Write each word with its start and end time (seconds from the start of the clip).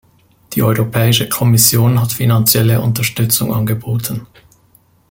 Die 0.53 0.63
Europäische 0.63 1.29
Kommission 1.29 2.01
hat 2.01 2.11
finanzielle 2.11 2.81
Unterstützung 2.81 3.53
angeboten. 3.53 4.25